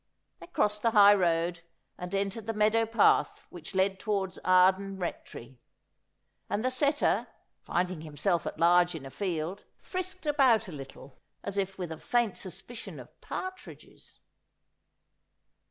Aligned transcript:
They 0.39 0.47
crossed 0.47 0.81
the 0.81 0.89
high 0.97 1.13
road, 1.13 1.59
and 1.95 2.11
entered 2.15 2.47
the 2.47 2.55
meadow 2.55 2.87
path 2.87 3.45
which 3.51 3.75
led 3.75 3.99
towards 3.99 4.39
Arden 4.39 4.97
Rectory; 4.97 5.59
and 6.49 6.65
the 6.65 6.71
"setter 6.71 7.27
finding 7.61 8.01
himself 8.01 8.47
at 8.47 8.57
large 8.57 8.95
in 8.95 9.05
a 9.05 9.11
field, 9.11 9.63
frisked 9.77 10.25
about 10.25 10.67
a 10.67 10.71
little 10.71 11.19
as 11.43 11.55
if 11.55 11.77
with 11.77 11.91
a 11.91 11.97
faint 11.99 12.35
suspicion 12.35 12.99
of 12.99 13.21
partridges. 13.21 14.15